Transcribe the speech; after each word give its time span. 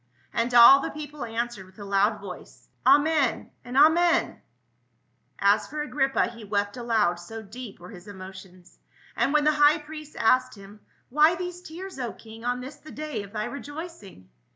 And 0.33 0.51
all 0.55 0.79
the 0.79 0.89
people 0.89 1.23
answered 1.23 1.67
with 1.67 1.77
a 1.77 1.85
loud 1.85 2.19
voice, 2.19 2.69
"Amen, 2.87 3.51
and 3.63 3.77
Amen!" 3.77 4.41
As 5.53 5.67
for 5.67 5.83
Agrippa, 5.83 6.25
he 6.31 6.43
wept 6.43 6.75
aloud 6.75 7.19
so 7.19 7.43
deep 7.43 7.79
were 7.79 7.91
his 7.91 8.07
emotions; 8.07 8.79
and 9.15 9.31
when 9.31 9.43
the 9.43 9.51
high 9.51 9.77
priest 9.77 10.15
asked 10.17 10.55
him," 10.55 10.79
Why 11.11 11.35
these 11.35 11.61
tears, 11.61 11.99
O 11.99 12.13
king, 12.13 12.43
on 12.43 12.61
this 12.61 12.77
the 12.77 12.89
day 12.89 13.21
of 13.21 13.31
thy 13.33 13.45
re 13.45 13.59
joicing?" 13.61 14.23